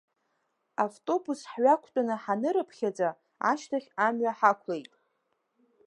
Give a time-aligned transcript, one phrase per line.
[0.85, 3.09] Автобус ҳҩақәтәаны ҳанырыԥхьаӡа
[3.49, 4.91] ашьҭахь амҩа ҳақәлеит.